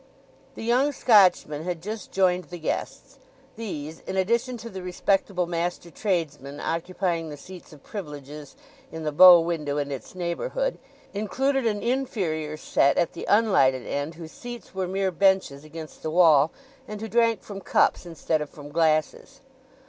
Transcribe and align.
The 0.55 0.63
young 0.63 0.91
Scotchman 0.93 1.61
had 1.63 1.79
just 1.79 2.11
joined 2.11 2.45
the 2.45 2.57
guests. 2.57 3.19
These, 3.55 3.99
in 4.07 4.17
addition 4.17 4.57
to 4.57 4.69
the 4.71 4.81
respectable 4.81 5.45
master 5.45 5.91
tradesmen 5.91 6.59
occupying 6.59 7.29
the 7.29 7.37
seats 7.37 7.71
of 7.71 7.83
privileges 7.83 8.55
in 8.91 9.03
the 9.03 9.11
bow 9.11 9.39
window 9.41 9.77
and 9.77 9.91
its 9.91 10.15
neighbourhood, 10.15 10.79
included 11.13 11.67
an 11.67 11.83
inferior 11.83 12.57
set 12.57 12.97
at 12.97 13.13
the 13.13 13.27
unlighted 13.29 13.85
end, 13.85 14.15
whose 14.15 14.31
seats 14.31 14.73
were 14.73 14.87
mere 14.87 15.11
benches 15.11 15.63
against 15.63 16.01
the 16.01 16.09
wall, 16.09 16.51
and 16.87 16.99
who 16.99 17.07
drank 17.07 17.43
from 17.43 17.61
cups 17.61 18.03
instead 18.03 18.41
of 18.41 18.49
from 18.49 18.69
glasses. 18.69 19.41